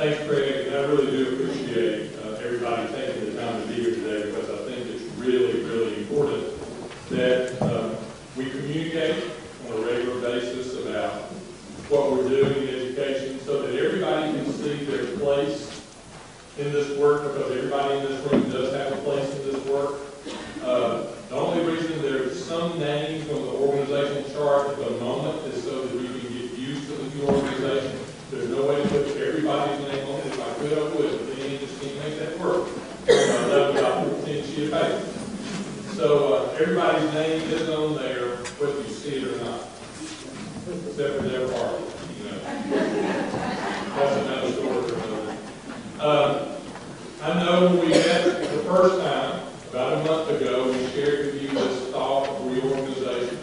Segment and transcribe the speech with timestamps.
[0.00, 3.94] Thanks, Craig, and I really do appreciate uh, everybody taking the time to be here
[3.96, 6.46] today because I think it's really, really important
[7.10, 7.94] that uh,
[8.34, 9.22] we communicate
[9.66, 11.12] on a regular basis about
[11.90, 15.84] what we're doing in education so that everybody can see their place
[16.56, 19.96] in this work because everybody in this room does have a place in this work.
[20.62, 25.62] Uh, The only reason there's some names on the organizational chart at the moment is
[25.62, 28.00] so that we can get used to the new organization.
[28.30, 29.19] There's no way to put
[29.50, 30.26] everybody's name on it.
[30.26, 32.68] If I could, I would, but then you just can't make that work.
[33.06, 35.92] That would about 14 sheet of.
[35.94, 39.68] So uh, everybody's name is on there, whether you see it or not,
[40.86, 41.84] except for their party,
[42.16, 42.38] you know.
[43.96, 45.36] That's another story for another.
[46.00, 46.56] Um,
[47.22, 51.48] I know we met the first time, about a month ago, we shared with you
[51.50, 53.38] this thought of reorganization.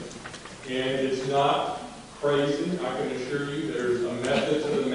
[0.70, 1.82] And it's not
[2.20, 4.87] crazy, I can assure you, there's a method to the.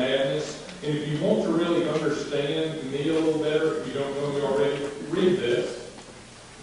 [0.84, 4.32] And if you want to really understand me a little better, if you don't know
[4.32, 5.88] me already, read this.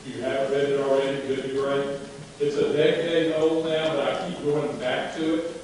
[0.05, 1.99] If you haven't read it already, good great.
[2.41, 5.59] It's a decade old now, but I keep going back to it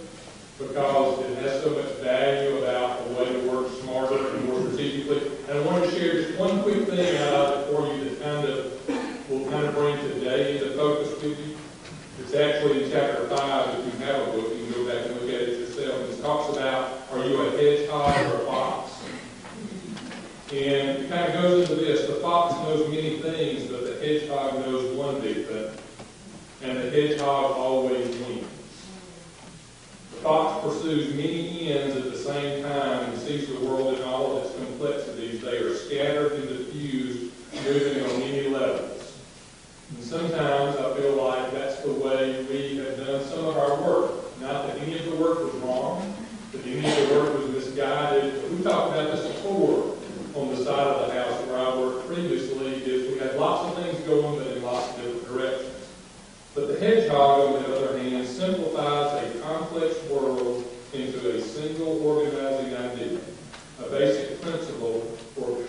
[0.58, 5.32] because it has so much value about the way to work smarter and more strategically.
[5.50, 8.22] And I want to share just one quick thing out of it for you that
[8.24, 11.58] kind of will kind of bring today into focus with you.
[12.22, 13.80] It's actually in chapter five.
[13.80, 16.10] If you have a book, you can go back and look at it yourself.
[16.10, 18.92] It talks about are you a hedgehog or a fox?
[20.52, 22.08] And it kind of goes into this.
[22.08, 25.72] The fox knows many things, but the hedgehog knows one big thing.
[26.62, 28.46] And the hedgehog always wins.
[30.12, 34.38] The fox pursues many ends at the same time and sees the world in all
[34.38, 35.42] of its complexities.
[35.42, 37.34] They are scattered and diffused,
[37.64, 39.18] moving on many levels.
[39.96, 44.40] And sometimes I feel like that's the way we have done some of our work.
[44.40, 46.16] Not that any of the work was wrong,
[46.52, 48.52] but any of the work was misguided.
[48.52, 49.96] We talked about this before
[50.36, 53.84] on the side of the house where I worked previously, is we had lots of
[53.84, 55.88] things going, but in lots of different directions.
[56.54, 62.76] But the hedgehog, on the other hand, simplifies a complex world into a single organizing
[62.76, 63.20] idea,
[63.80, 65.64] a basic principle or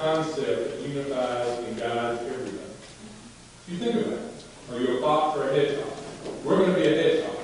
[0.81, 2.71] unifies and guides everything.
[3.69, 4.45] You think about it.
[4.73, 5.93] Are you a fox or a hedgehog?
[6.45, 7.37] We're going to be a hedgehog,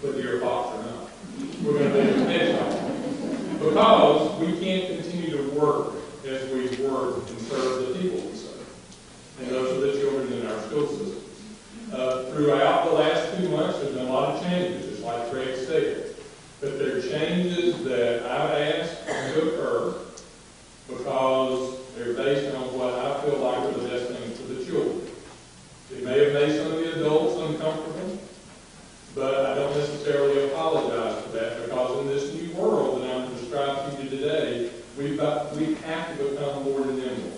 [0.00, 1.10] whether you're a fox or not.
[1.62, 2.92] We're going to be a hedgehog
[3.58, 5.94] because we can't continue to work
[6.26, 8.66] as we work and serve the people we serve.
[9.40, 11.22] And those are the children in our school system.
[11.92, 15.56] Uh, throughout the last two months, there's been a lot of changes, just like Craig
[15.56, 16.14] said.
[16.60, 19.94] But they're changes that I've asked to occur
[20.88, 25.06] because they're based on what I feel like are the best things for the children.
[25.90, 28.18] It may have made some of the adults uncomfortable,
[29.14, 33.96] but I don't necessarily apologize for that because in this new world that I'm describing
[33.96, 37.32] to you today, we've got, we have to become more nimble.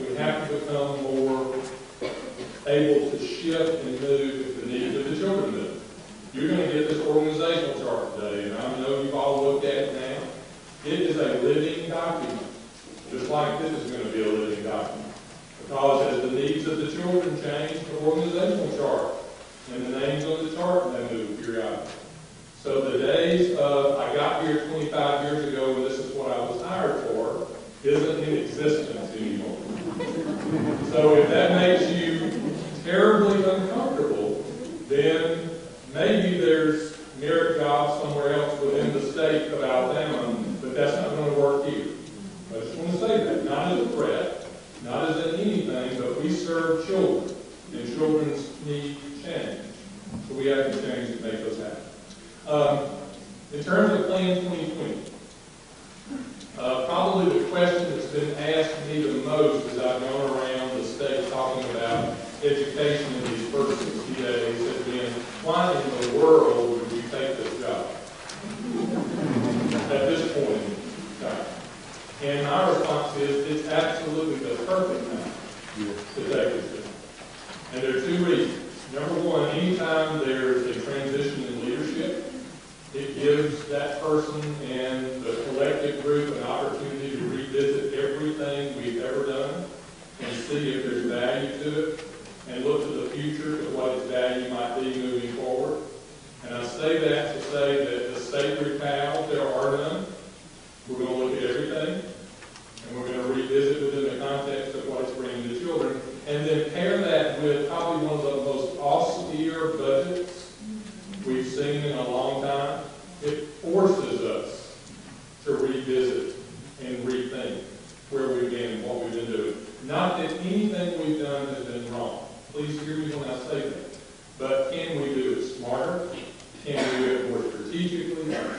[0.00, 1.54] We have to become more
[2.66, 5.82] able to shift and move if the needs of the children move.
[6.34, 9.74] You're going to get this organizational chart today, and I know you've all looked at
[9.74, 10.28] it now.
[10.84, 12.46] It is a living document,
[13.10, 15.14] just like this is going to be a living document.
[15.62, 19.14] Because as the needs of the children change, the organizational chart
[19.72, 21.92] and the names on the chart may move periodically.
[22.62, 26.38] So the days of I got here 25 years ago and this is what I
[26.38, 27.48] was hired for
[27.82, 29.58] isn't in existence anymore.
[30.90, 32.54] So if that makes you
[32.84, 34.44] terribly uncomfortable,
[34.88, 35.50] then
[35.94, 41.34] maybe there's merit jobs somewhere else within the state of Alabama, but that's not going
[41.34, 41.86] to work here.
[42.50, 44.46] I just want to say that, not as a threat,
[44.84, 47.34] not as in anything, but we serve children,
[47.72, 49.60] and children's need change.
[50.28, 51.82] So we have to change to make those happen.
[52.46, 52.96] Um,
[53.52, 55.12] in terms of Plan 2020,
[56.58, 60.84] uh, probably the question that's been asked me the most as I've gone around the
[60.84, 65.12] state talking about education in these first 60 days has been,
[65.44, 67.86] why in the world would you take this job?
[69.90, 71.46] At this point in time.
[72.22, 75.32] And my response is, it's absolutely the perfect time
[75.76, 76.92] to take this job.
[77.74, 78.62] And there are two reasons.
[78.94, 82.32] Number one, anytime there's a transition in leadership,
[82.96, 84.40] it gives that person
[84.70, 89.66] and the collective group an opportunity to revisit everything we've ever done
[90.20, 92.04] and see if there's value to it
[92.48, 95.82] and look to the future of what its value might be moving forward.
[96.44, 96.64] And I
[97.00, 100.06] that to say that the sacred cows, there are none.
[100.88, 102.02] We're going to look at everything
[102.88, 106.46] and we're going to revisit within the context of what it's bringing to children and
[106.46, 110.52] then pair that with probably one of the most austere budgets
[111.24, 112.35] we've seen in a long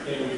[0.08, 0.37] they would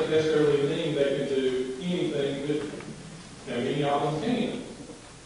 [0.00, 2.84] doesn't necessarily mean they can do anything with
[3.46, 4.62] you know, any of them can,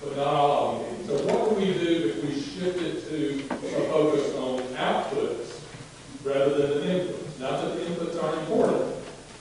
[0.02, 1.06] but not all of them can.
[1.06, 5.60] So what would we do if we shifted to a focus on outputs
[6.24, 7.38] rather than the inputs?
[7.38, 8.94] Not that the inputs aren't important,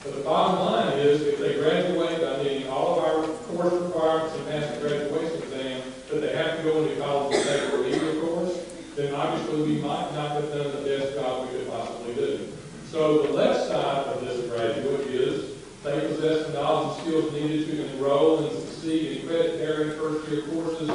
[0.04, 4.36] but the bottom line is if they graduate by meeting all of our course requirements
[4.36, 7.78] and pass the graduation exam, but they have to go into college and take a
[7.78, 8.60] remedial course,
[8.96, 12.54] then obviously we might not have done the best job we could possibly do.
[12.92, 14.03] So the left side
[16.24, 20.90] the knowledge and skills needed to enroll and succeed in credit-bearing first-year courses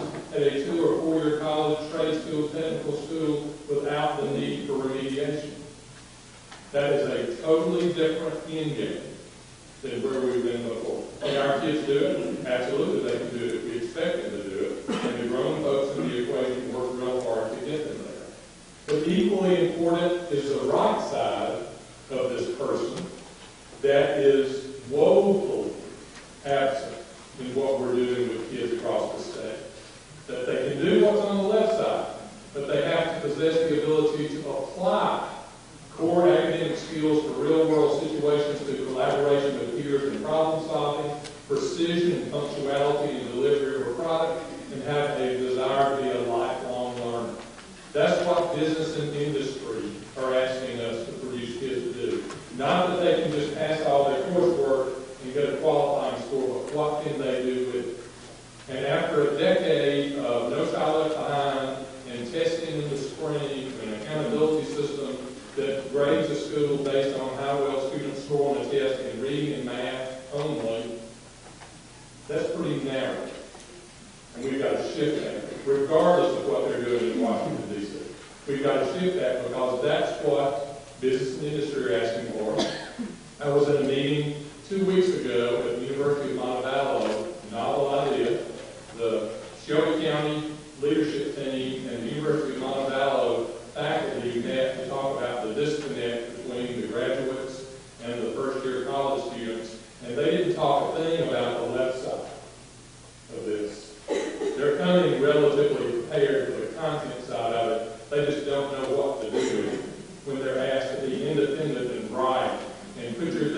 [108.11, 109.83] They just don't know what to do
[110.25, 112.59] when they're asked to be independent and right.
[112.99, 113.55] And put your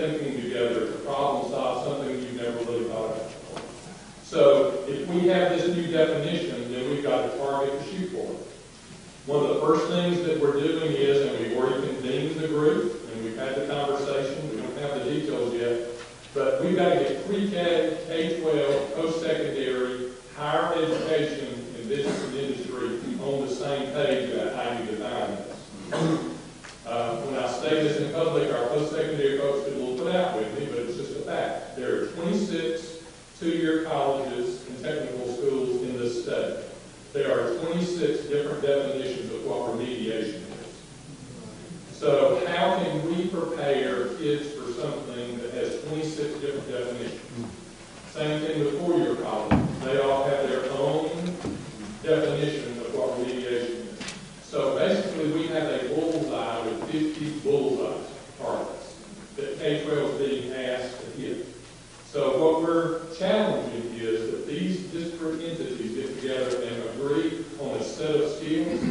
[65.81, 68.90] to get together and agree on a set of skills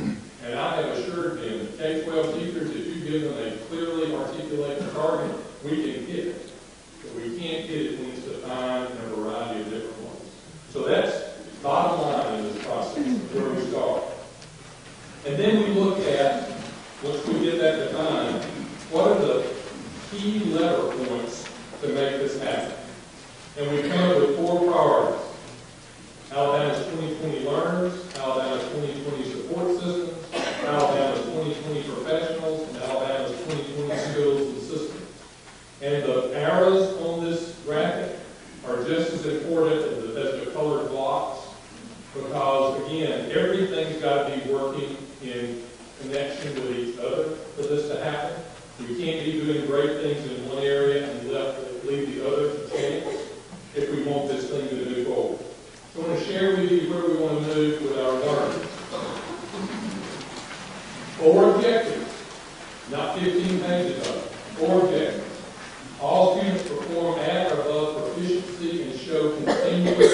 [68.60, 70.09] consistency and show continuous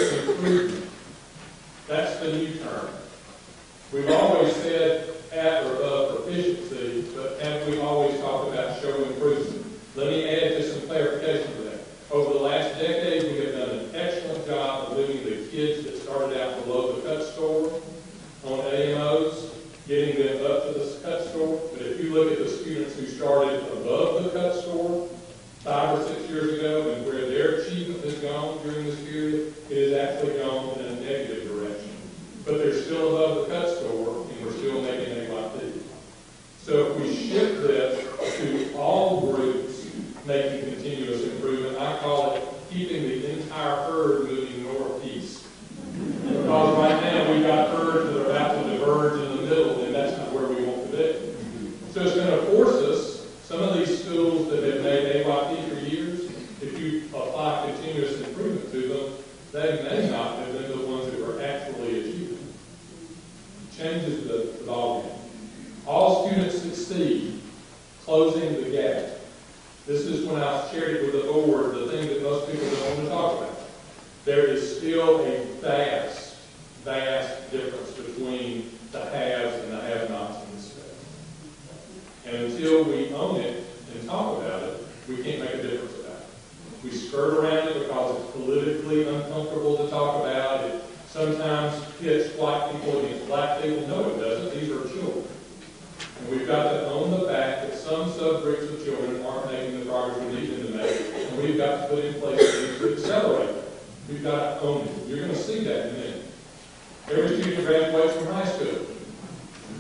[70.16, 73.38] just went out carried with the board—the thing that most people don't want to talk
[73.38, 73.58] about.
[74.25, 76.37] There is still a vast,
[76.85, 82.32] vast difference between the haves and the have-nots in this state.
[82.32, 86.20] And until we own it and talk about it, we can't make a difference about
[86.20, 86.26] it.
[86.82, 90.64] We skirt around it because it's politically uncomfortable to talk about.
[90.64, 93.87] It sometimes hits black people against black people.
[93.87, 94.58] No, it doesn't.
[94.58, 95.25] These are children.
[96.20, 97.25] And we've got to own the
[97.87, 101.57] some subgroups of children aren't making the progress we need them to make, and we've
[101.57, 103.55] got to put in place things to accelerate.
[104.09, 105.07] We've got to own it.
[105.07, 106.25] You're going to see that in a minute.
[107.09, 108.87] Every student graduates from high school.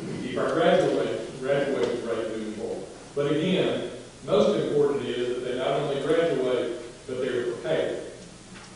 [0.06, 2.84] We keep our graduation, graduation rate moving forward.
[3.16, 3.90] But again,
[4.24, 8.02] most important is that they not only graduate, but they're prepared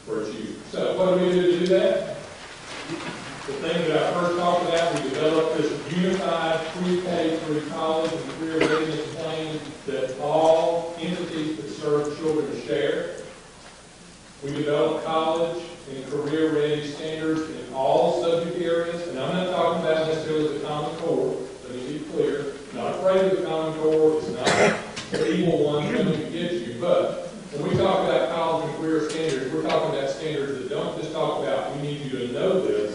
[0.07, 0.59] for achievement.
[0.73, 2.17] So what do we do to do that?
[3.47, 8.11] The thing that I first talked about, we developed this unified pre-K through college
[12.71, 15.61] We develop college
[15.91, 20.97] and career-ready standards in all subject areas, and I'm not talking about necessarily the Common
[20.99, 21.37] Core.
[21.65, 22.55] Let me be clear.
[22.71, 24.19] I'm not afraid of the Common Core.
[24.19, 24.51] It's not
[25.11, 26.77] the evil one coming to get you.
[26.81, 30.97] But when we talk about college and career standards, we're talking about standards that don't
[30.97, 32.90] just talk about we need you to know this,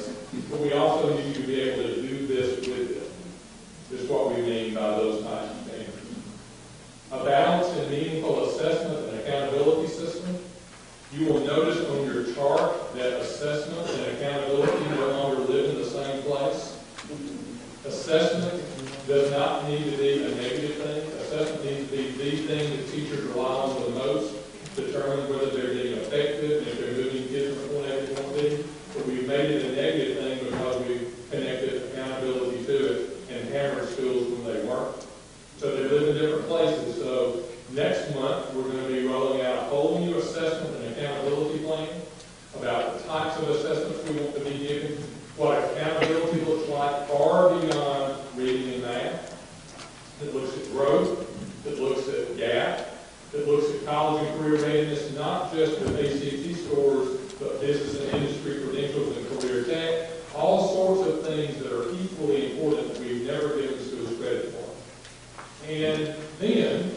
[62.26, 65.68] equally important that we've never given schools credit for.
[65.70, 66.92] And then,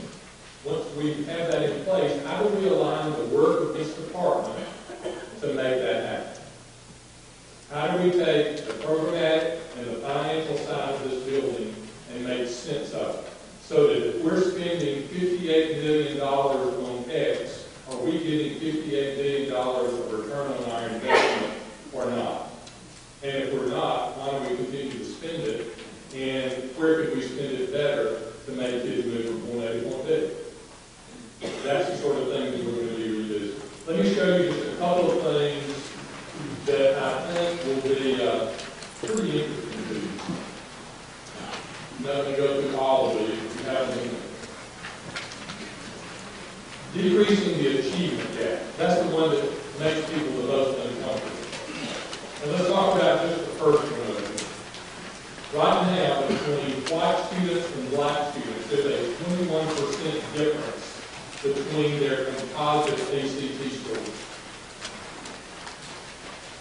[0.64, 3.07] once we have that in place, how do we align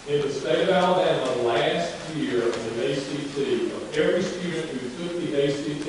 [0.08, 3.36] In the state of Alabama, last year in the ACT,
[3.74, 5.86] of every student who took the ACT,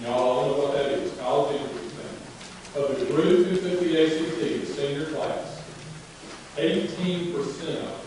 [0.00, 2.14] y'all all know what that is, college entrance exam,
[2.76, 5.60] of the group who took the ACT, the senior class,
[6.56, 7.34] 18%
[7.82, 7.98] of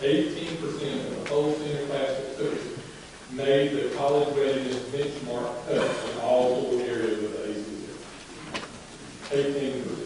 [0.00, 2.78] 18% of the whole senior class that took it,
[3.30, 7.60] made the college readiness benchmark cut in all four areas of the ACT.
[9.30, 9.98] 18%.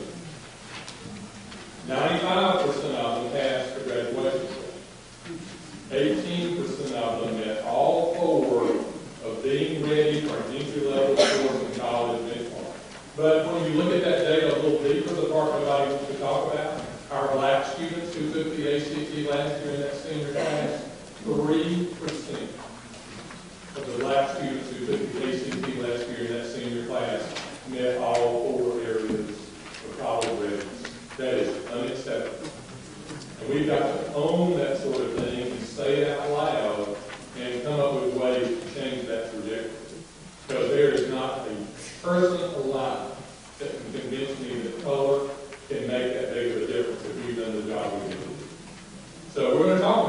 [1.88, 2.51] 95
[5.92, 8.64] 18% of them met all four
[9.24, 12.74] of being ready for an entry-level course in college benchmark.
[13.14, 16.18] But when you look at that data a little deeper, the part nobody wants to
[16.18, 20.82] talk about, our black students who took the ACT last year in that senior class,
[21.24, 22.48] 3%
[23.76, 27.22] of the black students who took the ACT last year in that senior class
[27.68, 30.82] met all four areas of college readiness.
[31.18, 32.50] That is unacceptable.
[33.40, 35.31] And we've got to own that sort of thing
[35.82, 36.96] say it out loud
[37.40, 39.70] and come up with ways to change that trajectory.
[40.46, 43.10] Because there is not a person alive
[43.58, 45.28] that can convince me that color
[45.68, 48.18] can make that big of a difference if you've done the job we do.
[49.34, 50.01] So we're going to talk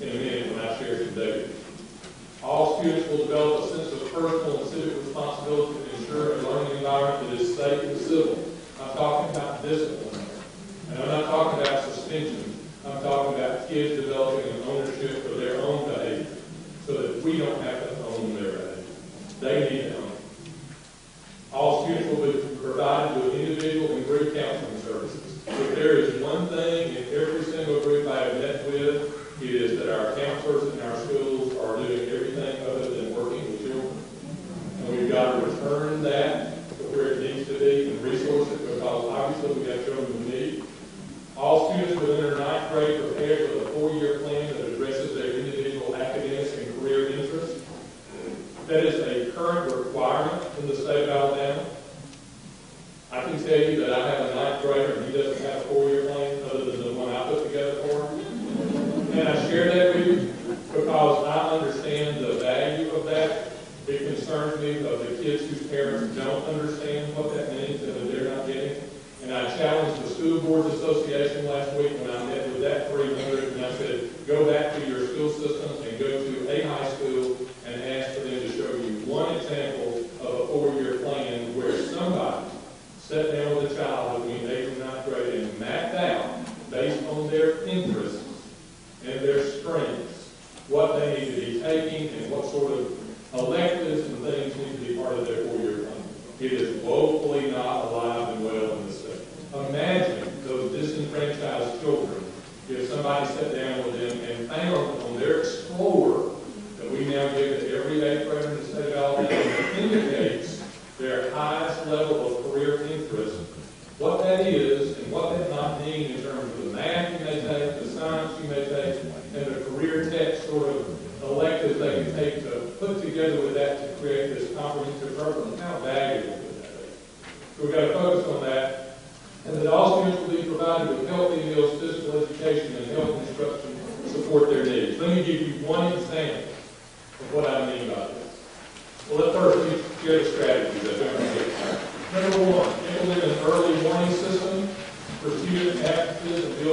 [0.00, 1.48] in an when I share some data,
[2.42, 6.76] All students will develop a sense of personal and civic responsibility to ensure a learning
[6.78, 8.38] environment that is safe and civil.
[8.80, 10.26] I'm talking about discipline.
[10.90, 12.58] And I'm not talking about suspension.
[12.84, 14.03] I'm talking about kids
[71.34, 73.33] that last week when I met with that three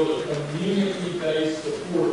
[0.06, 2.11] build a community-based support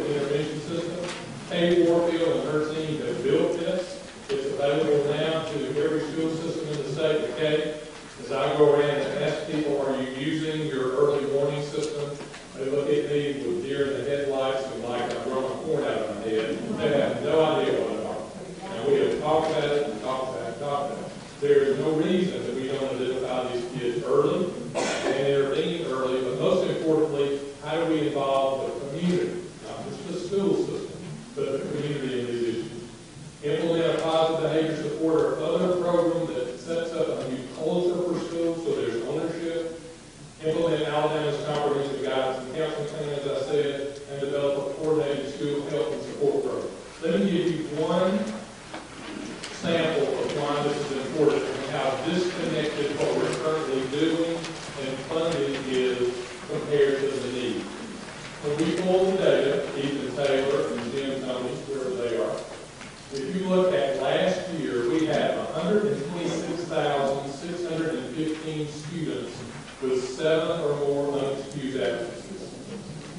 [65.88, 69.33] 126,615 students
[69.81, 72.53] with seven or more unexcused absences.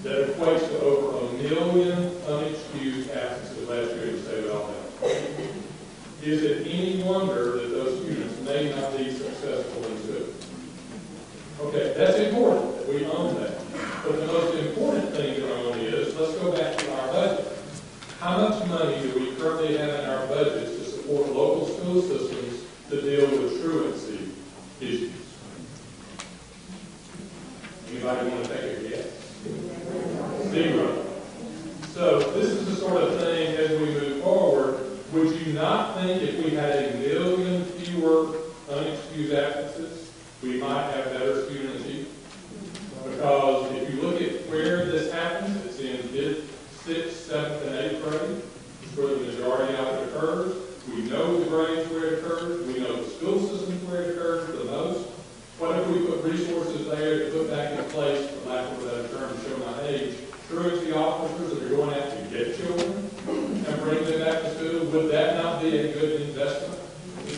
[0.04, 4.86] That equates to over a million unexcused absences last year in the state of Alabama.
[6.22, 10.29] Is it any wonder that those students may not be successful in school?
[64.92, 66.80] would that not be a good investment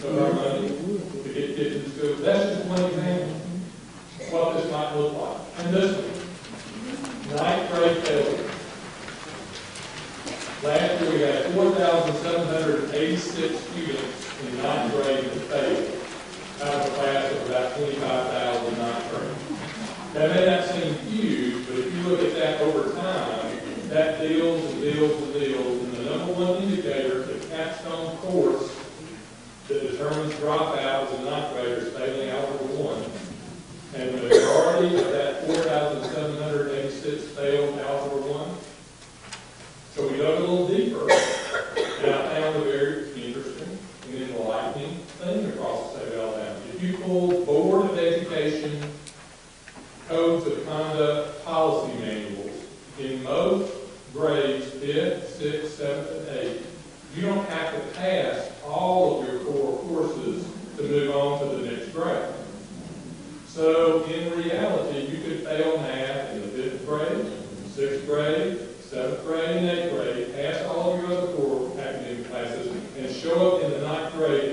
[0.06, 2.16] of our money to get kids to school?
[2.24, 5.66] That's just one example of what this might look like.
[5.66, 5.98] And this
[68.82, 73.58] seventh grade and eighth grade, pass all of your other core academic classes, and show
[73.58, 74.51] up in the ninth grade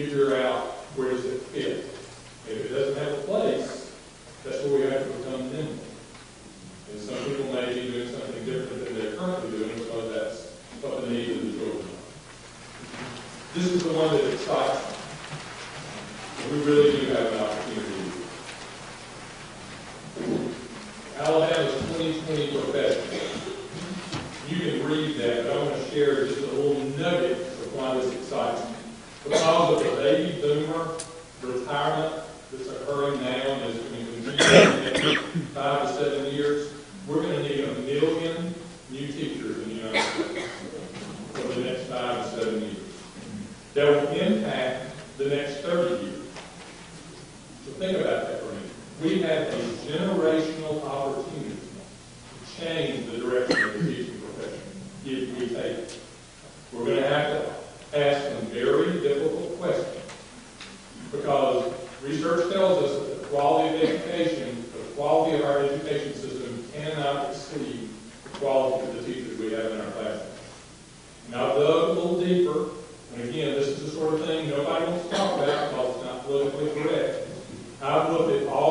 [0.00, 0.39] computer
[78.28, 78.69] know all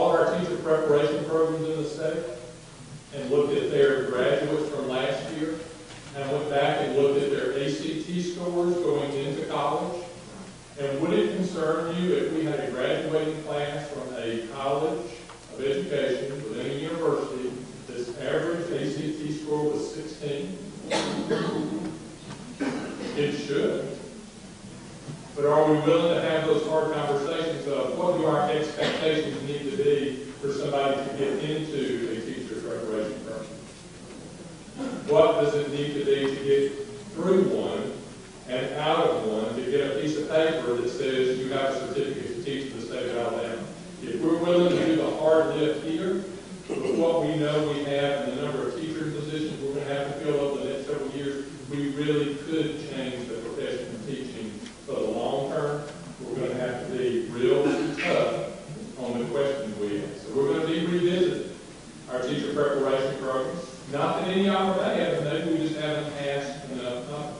[64.59, 67.33] out of that avenue, we just haven't asked enough time.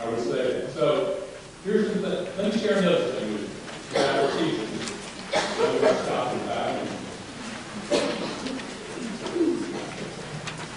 [0.00, 0.68] I would say.
[0.72, 1.16] So
[1.64, 2.30] here's the.
[2.38, 4.66] Let me share another thing with you that we're teaching.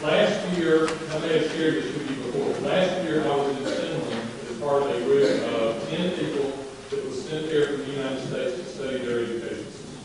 [0.01, 2.67] Last year, I may have shared this with you before.
[2.67, 6.51] Last year, I was in Finland as part of a group of 10 people
[6.89, 9.99] that was sent there from the United States to study their education system.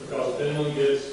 [0.00, 1.07] Because Finland gets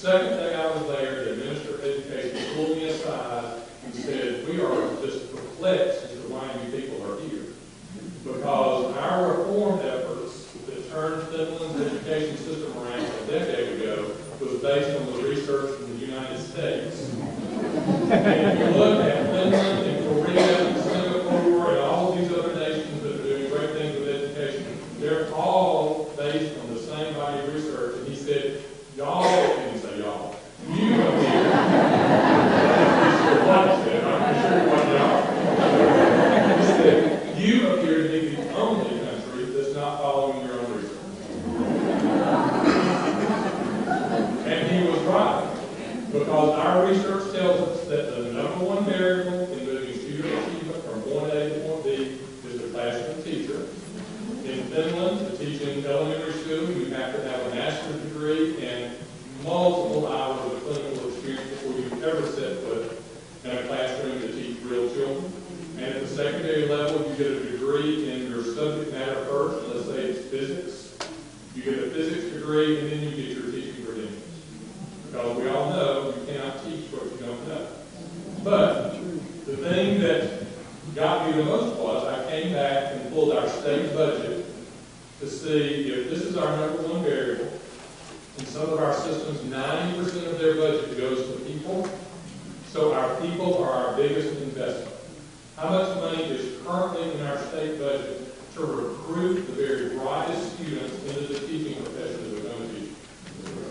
[0.00, 0.59] Second thing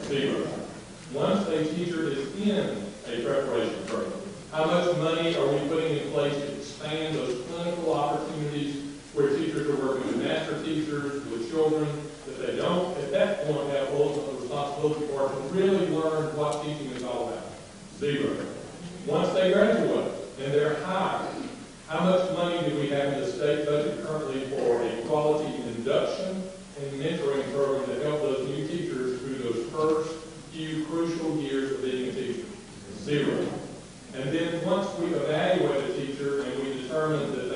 [0.10, 0.48] zero.
[1.14, 4.12] Once a teacher is in a preparation program,
[4.52, 9.68] how much money are we putting in place to expand those clinical opportunities where teachers
[9.68, 11.88] are working with master teachers, with children,
[12.26, 16.90] that they don't at that point have ultimate responsibility for to really learn what teaching
[16.92, 17.44] is all about?
[18.00, 18.46] Zero.
[19.06, 21.36] Once they graduate and they're hired,
[21.88, 26.44] how much money do we have in the state budget currently for a quality induction
[26.80, 27.49] and mentoring
[33.10, 33.44] zero.
[34.14, 37.49] And then once we evaluate a teacher and we determine that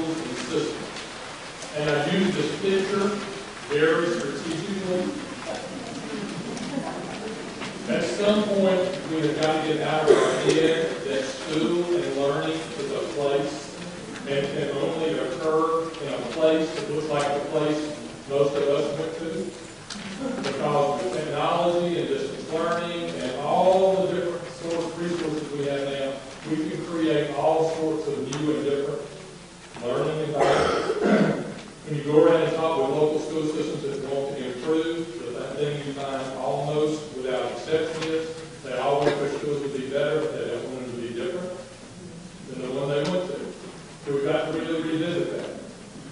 [0.00, 0.90] 2020 and systems.
[1.76, 3.08] And I use this picture
[3.68, 5.12] very strategically.
[7.88, 12.16] At some point, we have got to get out of our head that school and
[12.16, 13.76] learning is a place
[14.28, 17.96] and can only occur in a place that looks like the place
[18.28, 19.50] most of us went to.
[20.42, 26.12] Because of technology and distance learning and all the different source resources we have now,
[26.48, 29.09] we can create all sorts of new and different
[29.82, 31.46] learning environments.
[31.86, 35.40] When you go around and talk with local school systems that want to improve, the
[35.56, 40.20] thing you find almost without exception is they all want their schools to be better,
[40.20, 41.50] but they don't want them to be different
[42.48, 43.40] than the one they went to.
[44.04, 45.56] So we've got to really revisit that.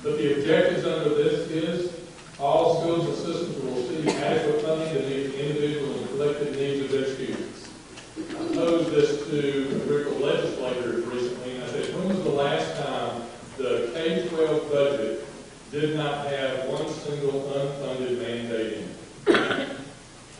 [0.03, 1.93] But the objectives under this is
[2.39, 6.85] all schools and systems will receive adequate funding to meet the individual and collective needs
[6.85, 7.69] of their students.
[8.17, 12.31] I posed this to a group of legislators recently, and I said, when was the
[12.31, 13.23] last time
[13.57, 15.27] the K-12 budget
[15.71, 19.69] did not have one single unfunded mandate in it?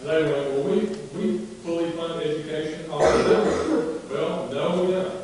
[0.01, 0.81] And they went, well, we,
[1.19, 4.11] we fully fund education all the time.
[4.11, 5.19] Well, no, we don't.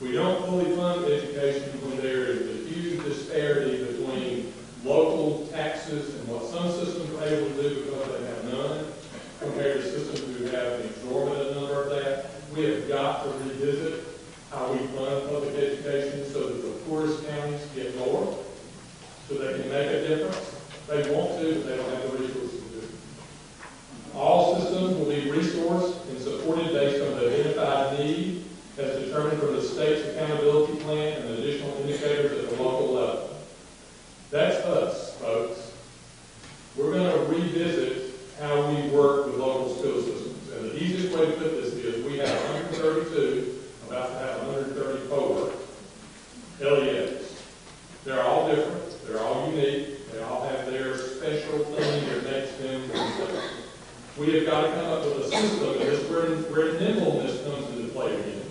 [0.00, 4.52] We don't fully fund education when there is a huge disparity between
[4.84, 8.86] local taxes and what some systems are able to do because they have none,
[9.40, 12.30] compared to systems who have an exorbitant number of that.
[12.54, 14.04] We have got to revisit
[14.52, 18.38] how we fund public education so that the poorest counties get more,
[19.28, 20.54] so they can make a difference.
[20.86, 22.90] They want to, but they don't have the resources to do it.
[24.14, 28.44] All systems will be resourced and supported based on the identified need
[28.78, 33.36] as determined from the state's accountability plan and additional indicators at the local level.
[34.30, 35.72] That's us, folks.
[36.76, 40.52] We're going to revisit how we work with local school systems.
[40.52, 45.52] And the easiest way to put this is we have 132, about to have 134
[46.60, 47.42] LEAs.
[48.04, 49.06] They're all different.
[49.06, 50.12] They're all unique.
[50.12, 53.42] They all have their special thing that makes them themselves.
[54.16, 57.42] We have got to come up with a system, and this is where, where nimbleness
[57.44, 58.42] comes into play again.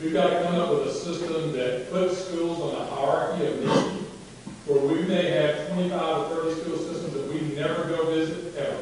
[0.00, 3.58] We've got to come up with a system that puts schools on a hierarchy of
[3.58, 4.06] need,
[4.64, 8.78] where we may have 25 or 30 school systems that we never go visit ever,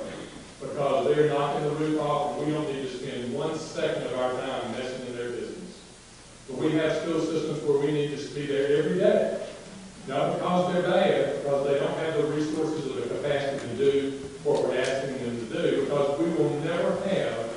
[0.60, 4.18] because they're knocking the roof off, and we don't need to spend one second of
[4.18, 5.78] our time messing in their business.
[6.48, 9.46] But we have school systems where we need to be there every day.
[10.08, 14.10] Not because they're bad, because they don't have the resources or the capacity to do
[14.42, 17.50] what we're asking them to do, because we will never have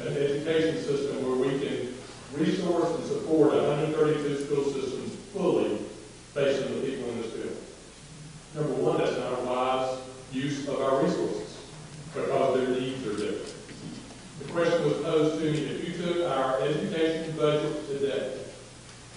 [0.00, 1.94] an education system where we can
[2.32, 5.78] resource and support 132 school systems fully
[6.34, 7.56] based on the people in this field.
[8.54, 9.98] Number one, that's not a wise
[10.32, 11.56] use of our resources,
[12.14, 13.54] because their needs are different.
[14.38, 18.38] The question was posed to me, if you took our education budget today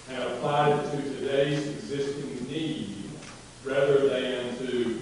[0.09, 3.09] and applied it to today's existing need
[3.63, 4.99] rather than to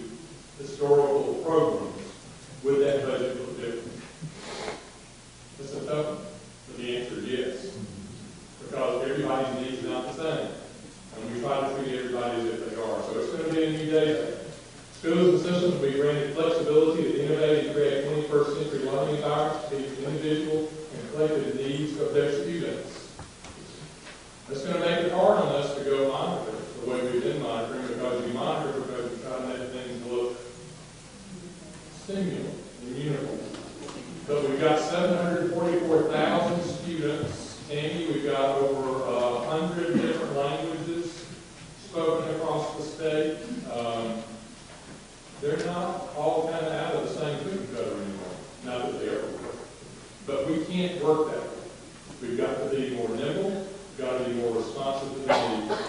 [0.59, 2.03] historical programs,
[2.63, 4.01] would that budget look different?
[5.59, 6.17] It's a tough one,
[6.67, 7.77] but the answer is yes.
[8.61, 10.51] Because everybody's needs are not the same.
[11.15, 13.01] And we try to treat everybody as if they are.
[13.03, 14.33] So it's going to be a new day.
[14.93, 19.69] Schools and systems will be granted flexibility to innovate and create 21st century learning environments
[19.69, 23.09] to meet the individual and collective needs of their students.
[24.49, 27.41] It's going to make it hard on us to go monitor the way we've been
[27.41, 30.37] monitoring because we monitor because we try to make things look
[32.81, 33.39] and uniform.
[34.27, 37.59] We've got 744,000 students.
[37.67, 41.25] Tammy, we've got over uh, 100 different languages
[41.83, 43.37] spoken across the state.
[43.73, 44.21] Um,
[45.41, 48.35] they're not all kind of out of the same cookie cutter anymore.
[48.65, 49.55] Not that they ever were.
[50.27, 51.47] But we can't work that way.
[52.21, 55.81] We've got to be more nimble, we've got to be more responsive to the needs.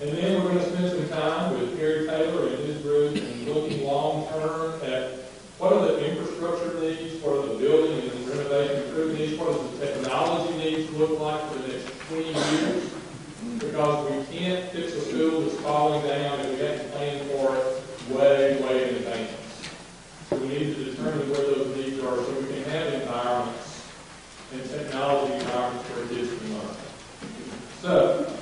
[0.00, 3.48] And then we're going to spend some time with Gary Taylor and his group and
[3.48, 5.12] looking long-term at
[5.58, 5.85] what are the
[9.34, 12.92] what does the technology needs look like for the next 20 years?
[13.58, 17.82] Because we can't fix a school that's falling down if we haven't planned for it
[18.10, 19.30] way, way in advance.
[20.30, 23.90] So we need to determine where those needs are so we can have environments
[24.52, 26.76] and technology environments for kids to learn.
[27.82, 28.32] So,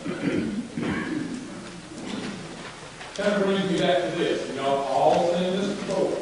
[3.14, 6.18] Kind of brings me back to this, y'all all seen this before,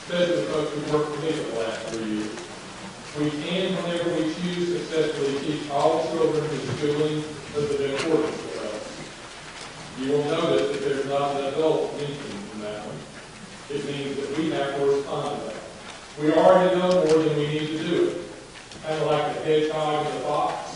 [0.00, 2.42] especially the folks who work for me for the last three years.
[3.18, 8.64] We can, whenever we choose, successfully teach all children the schooling of the importance for
[8.66, 9.02] us.
[9.98, 12.96] You will notice that there's not an adult mentioned in that one.
[13.68, 15.56] It means that we have to respond to that.
[16.20, 18.16] We already know more than we need to do it.
[18.82, 20.72] Kind of like the hedgehog and the fox.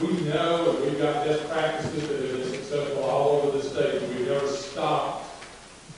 [0.00, 4.02] We know and we've got best practices that have been successful all over the state,
[4.08, 5.26] we've never stopped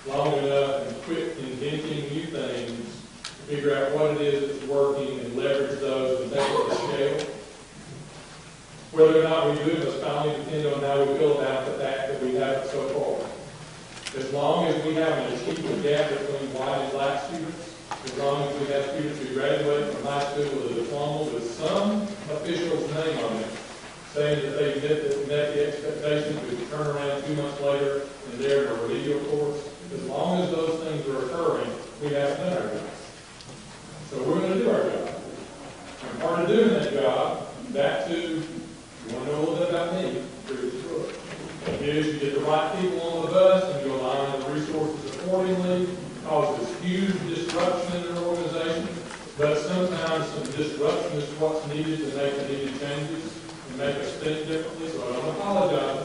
[0.07, 5.21] long enough and quit inventing new things to figure out what it is that's working
[5.21, 7.35] and leverage those and take it to scale.
[8.95, 11.83] Whether or not we do it must finally depend on how we feel about the
[11.83, 13.27] fact that we haven't so far.
[14.17, 18.47] As long as we have an achievement gap between white and black students, as long
[18.47, 22.03] as we have students who graduate from high school with a diploma with some
[22.39, 23.51] official's name on it,
[24.15, 28.39] saying that they met met the expectations, we can turn around two months later and
[28.39, 29.59] they're in a remedial course.
[29.93, 31.71] As long as those things are occurring,
[32.01, 32.91] we have done our job.
[34.09, 35.11] So we're gonna do our job.
[35.99, 38.54] And part of doing that job, back to,
[39.15, 41.15] you wanna know a little bit about me, previous book,
[41.81, 45.89] is you get the right people on the bus and you align the resources accordingly,
[46.25, 48.89] causes huge disruption in an organization,
[49.39, 54.13] but sometimes some disruption is what's needed to make the needed changes and make us
[54.17, 56.05] think differently, so I don't apologize